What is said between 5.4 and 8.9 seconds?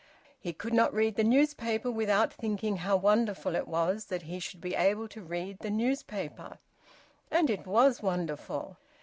the newspaper. And it was wonderful!